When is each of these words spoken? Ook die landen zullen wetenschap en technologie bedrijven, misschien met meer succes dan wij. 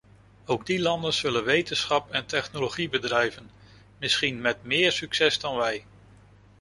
Ook 0.45 0.65
die 0.65 0.79
landen 0.79 1.13
zullen 1.13 1.43
wetenschap 1.43 2.11
en 2.11 2.25
technologie 2.25 2.89
bedrijven, 2.89 3.49
misschien 3.97 4.41
met 4.41 4.63
meer 4.63 4.91
succes 4.91 5.39
dan 5.39 5.57
wij. 5.57 5.85